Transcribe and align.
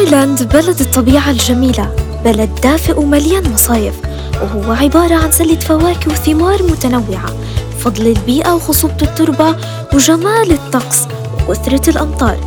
تايلاند 0.00 0.42
بلد 0.42 0.80
الطبيعة 0.80 1.30
الجميلة 1.30 1.94
بلد 2.24 2.50
دافئ 2.62 2.98
ومليان 3.00 3.52
مصايف 3.52 3.94
وهو 4.42 4.72
عبارة 4.72 5.14
عن 5.14 5.32
سلة 5.32 5.58
فواكه 5.58 6.10
وثمار 6.12 6.62
متنوعة 6.62 7.34
فضل 7.78 8.06
البيئة 8.06 8.54
وخصوبة 8.54 8.96
التربة 9.02 9.56
وجمال 9.94 10.52
الطقس 10.52 11.06
وكثرة 11.48 11.90
الأمطار 11.90 12.38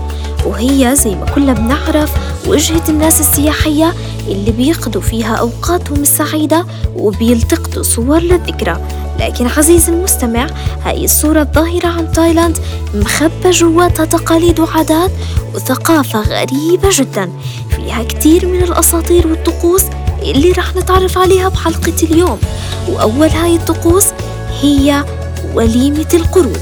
وهي 0.46 0.96
زي 0.96 1.16
ما 1.16 1.26
كلنا 1.26 1.54
بنعرف 1.54 2.12
وجهة 2.48 2.84
الناس 2.90 3.20
السياحية 3.20 3.94
اللي 4.28 4.52
بيقضوا 4.52 5.02
فيها 5.02 5.36
أوقاتهم 5.36 6.02
السعيدة 6.02 6.66
وبيلتقطوا 6.96 7.84
صور 7.84 8.20
للذكرى. 8.20 8.82
لكن 9.20 9.48
عزيزي 9.48 9.92
المستمع 9.92 10.48
هاي 10.86 11.06
الصورة 11.06 11.42
الظاهرة 11.42 11.88
عن 11.88 12.12
تايلاند 12.12 12.58
مخبى 12.94 13.52
جواتها 13.52 14.06
تقاليد 14.06 14.60
وعادات 14.60 15.12
وثقافة 15.56 16.22
غريبة 16.22 16.90
جدا 16.92 17.32
فيها 17.70 18.04
كتير 18.04 18.46
من 18.46 18.64
الأساطير 18.64 19.28
والطقوس 19.28 19.84
اللي 20.22 20.52
رح 20.52 20.76
نتعرف 20.76 21.18
عليها 21.18 21.50
بحلقة 21.50 21.94
اليوم. 22.04 22.40
وأول 22.90 23.28
هاي 23.28 23.56
الطقوس 23.56 24.06
هي 24.62 25.06
وليمة 25.54 26.08
القرود. 26.14 26.60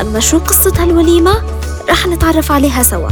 أما 0.00 0.20
شو 0.20 0.38
قصة 0.38 0.72
هالوليمة؟ 0.82 1.42
رح 1.88 2.06
نتعرف 2.06 2.52
عليها 2.52 2.82
سوا. 2.82 3.10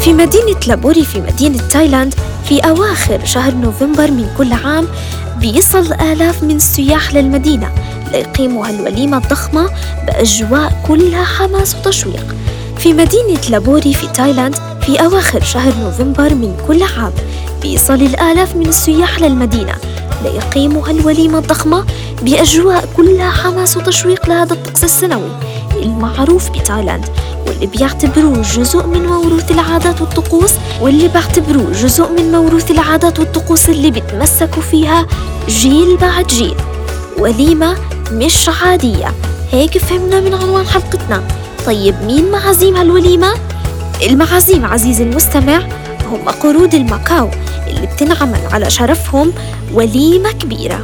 في 0.00 0.12
مدينة 0.12 0.60
لابوري 0.66 1.04
في 1.04 1.20
مدينة 1.20 1.68
تايلاند 1.68 2.14
في 2.44 2.60
أواخر 2.60 3.24
شهر 3.24 3.54
نوفمبر 3.54 4.10
من 4.10 4.34
كل 4.38 4.52
عام 4.52 4.88
بيصل 5.38 5.92
آلاف 5.92 6.42
من 6.42 6.56
السياح 6.56 7.14
للمدينة 7.14 7.70
ليقيموا 8.12 8.66
هالوليمة 8.66 9.16
الضخمة 9.16 9.70
بأجواء 10.06 10.82
كلها 10.88 11.24
حماس 11.24 11.74
وتشويق. 11.76 12.34
في 12.78 12.92
مدينة 12.92 13.40
لابوري 13.50 13.94
في 13.94 14.06
تايلاند 14.06 14.54
في 14.80 15.00
أواخر 15.00 15.40
شهر 15.42 15.72
نوفمبر 15.80 16.34
من 16.34 16.56
كل 16.68 16.82
عام 16.82 17.12
بيصل 17.62 17.94
الآلاف 17.94 18.56
من 18.56 18.66
السياح 18.66 19.20
للمدينة 19.20 19.74
ليقيموا 20.24 20.88
هالوليمة 20.88 21.38
الضخمة 21.38 21.84
بأجواء 22.22 22.88
كلها 22.96 23.30
حماس 23.30 23.76
وتشويق 23.76 24.28
لهذا 24.28 24.52
الطقس 24.52 24.84
السنوي 24.84 25.30
المعروف 25.82 26.50
بتايلاند. 26.50 27.04
بيعتبروه 27.66 28.42
جزء 28.42 28.86
من 28.86 29.06
موروث 29.06 29.50
العادات 29.50 30.00
والطقوس 30.00 30.54
واللي 30.80 31.08
بيعتبروه 31.08 31.72
جزء 31.72 32.08
من 32.12 32.32
موروث 32.32 32.70
العادات 32.70 33.18
والطقوس 33.18 33.68
اللي 33.68 33.90
بيتمسكوا 33.90 34.62
فيها 34.62 35.06
جيل 35.48 35.96
بعد 35.96 36.26
جيل. 36.26 36.56
وليمة 37.18 37.76
مش 38.12 38.50
عادية. 38.62 39.14
هيك 39.52 39.78
فهمنا 39.78 40.20
من 40.20 40.34
عنوان 40.34 40.66
حلقتنا. 40.66 41.22
طيب 41.66 41.94
مين 42.06 42.30
معازيم 42.30 42.76
هالوليمة؟ 42.76 43.34
المعازيم 44.06 44.64
عزيزي 44.64 45.02
المستمع 45.02 45.62
هم 46.12 46.28
قرود 46.28 46.74
الماكاو 46.74 47.30
اللي 47.66 47.86
بتنعمل 47.86 48.40
على 48.52 48.70
شرفهم 48.70 49.32
وليمة 49.74 50.32
كبيرة. 50.32 50.80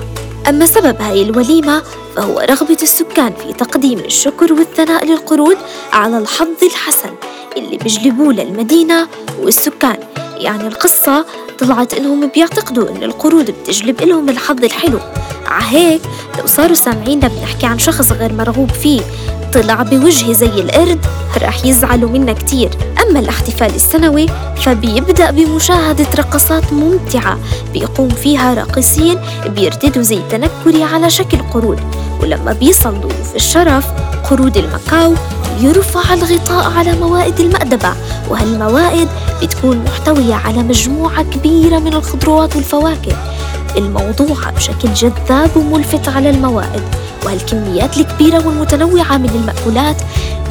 أما 0.48 0.66
سبب 0.66 1.02
هاي 1.02 1.22
الوليمة 1.22 1.82
فهو 2.16 2.40
رغبة 2.40 2.78
السكان 2.82 3.32
في 3.34 3.52
تقديم 3.52 3.98
الشكر 3.98 4.52
والثناء 4.52 5.04
للقرود 5.04 5.56
على 5.92 6.18
الحظ 6.18 6.62
الحسن 6.62 7.10
اللي 7.56 7.76
بيجلبوه 7.76 8.32
للمدينة 8.32 9.08
والسكان. 9.42 9.98
يعني 10.36 10.66
القصة 10.66 11.26
طلعت 11.58 11.94
إنهم 11.94 12.26
بيعتقدوا 12.26 12.88
إن 12.90 13.02
القرود 13.02 13.50
بتجلب 13.50 14.02
إلهم 14.02 14.28
الحظ 14.28 14.64
الحلو. 14.64 14.98
عهيك 15.46 16.00
لو 16.38 16.46
صاروا 16.46 16.74
سامعيننا 16.74 17.28
بنحكي 17.28 17.66
عن 17.66 17.78
شخص 17.78 18.12
غير 18.12 18.32
مرغوب 18.32 18.70
فيه 18.70 19.00
طلع 19.52 19.82
بوجه 19.82 20.32
زي 20.32 20.46
القرد 20.46 21.06
رح 21.42 21.64
يزعلوا 21.64 22.10
منا 22.10 22.32
كتير. 22.32 22.70
أما 23.02 23.18
الاحتفال 23.20 23.74
السنوي 23.74 24.26
فبيبدأ 24.56 25.30
بمشاهدة 25.30 26.06
رقصات 26.18 26.72
ممتعة 26.72 27.38
بيقوم 27.72 28.08
فيها 28.08 28.54
راقصين 28.54 29.18
بيرتدوا 29.46 30.02
زي 30.02 30.18
تنكري 30.30 30.82
على 30.82 31.10
شكل 31.10 31.38
قرود. 31.38 31.80
ولما 32.22 32.52
بيصل 32.52 33.00
ضيوف 33.00 33.36
الشرف 33.36 33.86
قرود 34.30 34.56
المكاو 34.56 35.14
يرفع 35.60 36.14
الغطاء 36.14 36.72
على 36.78 36.92
موائد 36.92 37.40
المأدبة. 37.40 37.92
وهالموائد 38.30 39.08
بتكون 39.42 39.84
محتوية 39.84 40.34
على 40.34 40.58
مجموعة 40.58 41.22
كبيرة 41.22 41.78
من 41.78 41.94
الخضروات 41.94 42.56
والفواكه. 42.56 43.16
الموضوعة 43.76 44.50
بشكل 44.50 44.94
جذاب 44.94 45.56
وملفت 45.56 46.08
على 46.08 46.30
الموائد. 46.30 46.82
وهالكميات 47.24 47.96
الكبيرة 47.96 48.46
والمتنوعة 48.46 49.16
من 49.16 49.28
المأكولات 49.30 49.96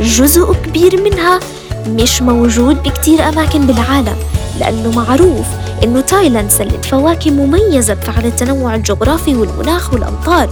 جزء 0.01 0.53
كبير 0.53 1.01
منها 1.01 1.39
مش 1.87 2.21
موجود 2.21 2.83
بكتير 2.83 3.29
أماكن 3.29 3.67
بالعالم 3.67 4.15
لأنه 4.59 4.91
معروف 4.91 5.45
إنه 5.83 6.01
تايلاند 6.01 6.49
سلة 6.51 6.81
فواكه 6.81 7.31
مميزة 7.31 7.93
بفعل 7.93 8.25
التنوع 8.25 8.75
الجغرافي 8.75 9.35
والمناخ 9.35 9.93
والأمطار. 9.93 10.49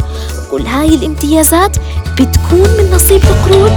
وكل 0.47 0.65
هاي 0.65 0.87
الامتيازات 0.95 1.77
بتكون 2.13 2.69
من 2.77 2.91
نصيب 2.93 3.21
القرود. 3.23 3.71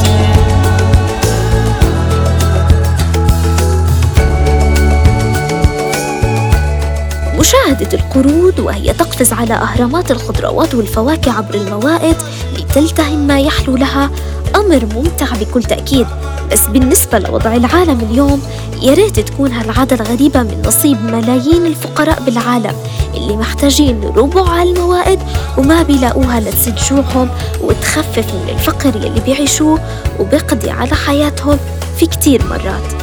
مشاهدة 7.49 7.99
القرود 7.99 8.61
وهي 8.61 8.93
تقفز 8.93 9.33
على 9.33 9.55
أهرامات 9.55 10.11
الخضروات 10.11 10.75
والفواكه 10.75 11.33
عبر 11.33 11.55
الموائد 11.55 12.17
لتلتهم 12.57 13.27
ما 13.27 13.41
يحلو 13.41 13.77
لها 13.77 14.11
أمر 14.57 14.87
ممتع 14.95 15.27
بكل 15.41 15.63
تأكيد. 15.63 16.07
بس 16.53 16.67
بالنسبة 16.67 17.19
لوضع 17.19 17.57
العالم 17.57 18.01
اليوم 18.11 18.43
يا 18.83 18.95
ريت 18.95 19.21
تكون 19.21 19.53
هالعادة 19.53 19.97
الغريبة 19.97 20.43
من 20.43 20.63
نصيب 20.67 21.05
ملايين 21.05 21.67
الفقراء 21.67 22.23
بالعالم 22.23 22.75
اللي 23.15 23.37
محتاجين 23.37 24.01
ربع 24.17 24.43
هالموائد 24.43 25.19
وما 25.59 25.83
بيلاقوها 25.83 26.41
لتسد 26.41 26.77
جوعهم 26.91 27.29
وتخفف 27.61 28.35
من 28.35 28.49
الفقر 28.49 28.97
يلي 28.97 29.21
بيعيشوه 29.21 29.81
وبيقضي 30.21 30.71
على 30.71 30.95
حياتهم 30.95 31.59
في 31.99 32.07
كتير 32.07 32.45
مرات. 32.45 32.98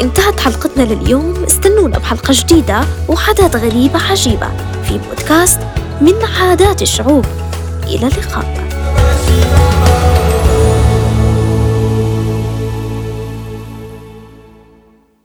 انتهت 0.00 0.40
حلقتنا 0.40 0.82
لليوم. 0.82 1.44
استنونا 1.44 1.98
بحلقة 1.98 2.34
جديدة 2.36 2.80
وعادات 3.08 3.56
غريبة 3.56 3.98
عجيبة 4.10 4.48
في 4.84 4.98
بودكاست 5.08 5.60
من 6.00 6.14
عادات 6.40 6.82
الشعوب. 6.82 7.24
إلى 7.86 8.06
اللقاء. 8.06 8.67